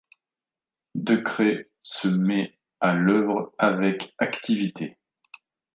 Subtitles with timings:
[0.95, 4.97] Decrès se met à l'œuvre avec activité.